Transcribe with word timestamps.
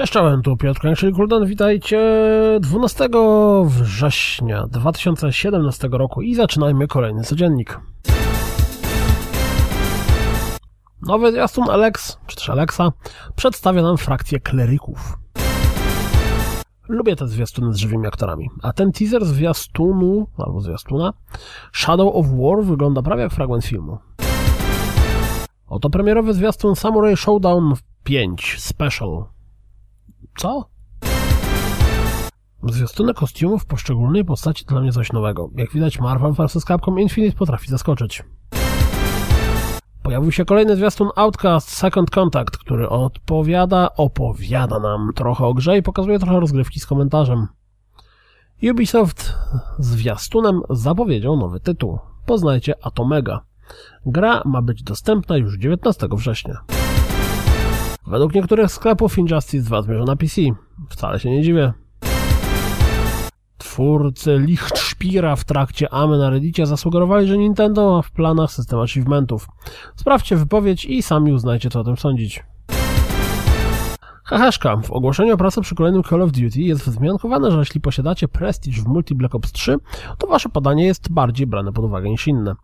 Cześć, 0.00 0.12
czołem, 0.12 0.42
tu 0.42 0.56
Piotr 0.56 0.80
Kręczyk 0.80 1.14
witajcie 1.46 2.00
12 2.60 3.08
września 3.64 4.66
2017 4.66 5.88
roku 5.92 6.22
i 6.22 6.34
zaczynajmy 6.34 6.88
kolejny 6.88 7.22
codziennik. 7.22 7.80
Nowy 11.02 11.32
zwiastun 11.32 11.70
Alex, 11.70 12.18
czy 12.26 12.36
też 12.36 12.50
Alexa, 12.50 12.92
przedstawia 13.36 13.82
nam 13.82 13.98
frakcję 13.98 14.40
kleryków. 14.40 15.16
Lubię 16.90 17.16
te 17.16 17.28
zwiastuny 17.28 17.74
z 17.74 17.76
żywymi 17.76 18.06
aktorami, 18.06 18.50
a 18.62 18.72
ten 18.72 18.92
teaser 18.92 19.24
zwiastunu, 19.24 20.26
albo 20.38 20.60
zwiastuna, 20.60 21.12
Shadow 21.72 22.14
of 22.16 22.26
War 22.26 22.64
wygląda 22.64 23.02
prawie 23.02 23.22
jak 23.22 23.32
fragment 23.32 23.64
filmu. 23.64 23.98
Oto 25.66 25.90
premierowy 25.90 26.34
zwiastun 26.34 26.76
Samurai 26.76 27.16
Showdown 27.16 27.74
5 28.04 28.56
Special 28.58 29.24
co? 30.38 30.64
Zwiastunek 32.62 33.16
kostiumów 33.16 33.66
poszczególnej 33.66 34.24
postaci 34.24 34.64
to 34.64 34.70
dla 34.70 34.80
mnie 34.80 34.92
coś 34.92 35.12
nowego. 35.12 35.50
Jak 35.54 35.72
widać 35.72 36.00
Marvel 36.00 36.32
vs. 36.32 36.64
Capcom 36.64 37.00
Infinite 37.00 37.36
potrafi 37.36 37.68
zaskoczyć. 37.68 38.22
Pojawił 40.10 40.32
się 40.32 40.44
kolejny 40.44 40.76
zwiastun 40.76 41.08
Outcast 41.16 41.68
Second 41.68 42.10
Contact, 42.10 42.58
który 42.58 42.88
odpowiada, 42.88 43.94
opowiada 43.96 44.78
nam 44.78 45.12
trochę 45.14 45.46
o 45.46 45.54
grze 45.54 45.78
i 45.78 45.82
pokazuje 45.82 46.18
trochę 46.18 46.40
rozgrywki 46.40 46.80
z 46.80 46.86
komentarzem. 46.86 47.46
Ubisoft 48.70 49.34
zwiastunem 49.78 50.60
zapowiedział 50.70 51.36
nowy 51.36 51.60
tytuł. 51.60 51.98
Poznajcie 52.26 52.74
Atomega. 52.82 53.40
Gra 54.06 54.42
ma 54.44 54.62
być 54.62 54.82
dostępna 54.82 55.36
już 55.36 55.58
19 55.58 56.08
września. 56.12 56.60
Według 58.06 58.34
niektórych 58.34 58.72
sklepów 58.72 59.18
Injustice 59.18 59.66
2 59.66 59.82
zmierza 59.82 60.04
na 60.04 60.16
PC. 60.16 60.40
Wcale 60.88 61.20
się 61.20 61.30
nie 61.30 61.42
dziwię. 61.42 61.72
Twórcy 63.70 64.38
Lichtspira 64.38 65.36
w 65.36 65.44
trakcie 65.44 65.94
AME 65.94 66.18
na 66.18 66.30
Reddicie 66.30 66.66
zasugerowali, 66.66 67.28
że 67.28 67.38
Nintendo 67.38 67.90
ma 67.90 68.02
w 68.02 68.10
planach 68.10 68.52
system 68.52 68.80
achievementów. 68.80 69.48
Sprawdźcie 69.96 70.36
wypowiedź 70.36 70.84
i 70.84 71.02
sami 71.02 71.32
uznajcie, 71.32 71.70
co 71.70 71.80
o 71.80 71.84
tym 71.84 71.96
sądzić. 71.96 72.44
Heheszka. 74.24 74.76
W 74.76 74.90
ogłoszeniu 74.90 75.34
o 75.34 75.36
pracę 75.36 75.60
przy 75.60 75.74
kolejnym 75.74 76.02
Call 76.02 76.22
of 76.22 76.32
Duty 76.32 76.60
jest 76.60 76.88
wzmiankowane, 76.88 77.50
że 77.50 77.58
jeśli 77.58 77.80
posiadacie 77.80 78.28
Prestige 78.28 78.82
w 78.82 78.86
Multi 78.86 79.14
Black 79.14 79.34
Ops 79.34 79.52
3, 79.52 79.76
to 80.18 80.26
wasze 80.26 80.48
podanie 80.48 80.86
jest 80.86 81.12
bardziej 81.12 81.46
brane 81.46 81.72
pod 81.72 81.84
uwagę 81.84 82.10
niż 82.10 82.26
inne. 82.26 82.54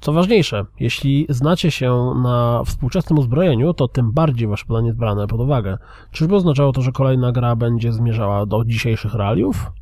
Co 0.00 0.12
ważniejsze, 0.12 0.64
jeśli 0.80 1.26
znacie 1.28 1.70
się 1.70 2.14
na 2.22 2.62
współczesnym 2.66 3.18
uzbrojeniu, 3.18 3.74
to 3.74 3.88
tym 3.88 4.12
bardziej 4.12 4.48
wasze 4.48 4.66
podanie 4.66 4.86
jest 4.86 4.98
brane 4.98 5.26
pod 5.26 5.40
uwagę. 5.40 5.78
Czyżby 6.10 6.36
oznaczało 6.36 6.72
to, 6.72 6.82
że 6.82 6.92
kolejna 6.92 7.32
gra 7.32 7.56
będzie 7.56 7.92
zmierzała 7.92 8.46
do 8.46 8.64
dzisiejszych 8.64 9.14
realiów? 9.14 9.72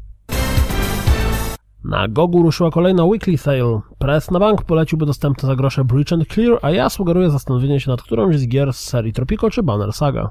Na 1.84 2.08
Gogu 2.08 2.42
ruszyła 2.42 2.70
kolejna 2.70 3.04
weekly 3.04 3.38
sale. 3.38 3.80
Press 3.98 4.30
na 4.30 4.38
bank 4.38 4.62
poleciłby 4.62 5.06
dostępne 5.06 5.46
za 5.46 5.56
grosze 5.56 5.84
Breach 5.84 6.12
and 6.12 6.28
Clear, 6.28 6.58
a 6.62 6.70
ja 6.70 6.90
sugeruję 6.90 7.30
zastanowienie 7.30 7.80
się 7.80 7.90
nad 7.90 8.02
którąś 8.02 8.38
z 8.38 8.48
gier 8.48 8.72
z 8.72 8.80
serii 8.80 9.12
Tropico 9.12 9.50
czy 9.50 9.62
Banner 9.62 9.92
Saga. 9.92 10.30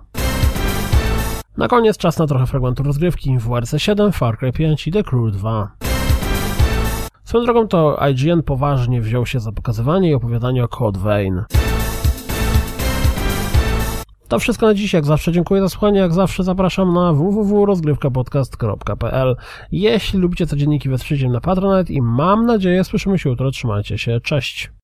Na 1.57 1.67
koniec 1.67 1.97
czas 1.97 2.17
na 2.17 2.27
trochę 2.27 2.45
fragmentu 2.45 2.83
rozgrywki 2.83 3.37
w 3.37 3.43
WRC 3.43 3.73
7, 3.77 4.11
Far 4.11 4.37
Cry 4.37 4.51
5 4.51 4.87
i 4.87 4.91
The 4.91 5.03
Crew 5.03 5.31
2. 5.31 5.71
Swoją 7.23 7.43
drogą 7.43 7.67
to 7.67 7.99
IGN 8.11 8.43
poważnie 8.43 9.01
wziął 9.01 9.25
się 9.25 9.39
za 9.39 9.51
pokazywanie 9.51 10.09
i 10.09 10.13
opowiadanie 10.13 10.63
o 10.63 10.67
Code 10.67 10.99
Vein. 10.99 11.43
To 14.29 14.39
wszystko 14.39 14.65
na 14.65 14.73
dziś, 14.73 14.93
jak 14.93 15.05
zawsze 15.05 15.31
dziękuję 15.31 15.61
za 15.61 15.69
słuchanie, 15.69 15.99
jak 15.99 16.13
zawsze 16.13 16.43
zapraszam 16.43 16.93
na 16.93 17.13
www.rozgrywkapodcast.pl 17.13 19.35
Jeśli 19.71 20.19
lubicie 20.19 20.47
codzienniki, 20.47 20.89
wesprzyjcie 20.89 21.29
na 21.29 21.41
Patronite 21.41 21.93
i 21.93 22.01
mam 22.01 22.45
nadzieję 22.45 22.83
słyszymy 22.83 23.19
się 23.19 23.29
jutro, 23.29 23.51
trzymajcie 23.51 23.97
się, 23.97 24.21
cześć! 24.21 24.71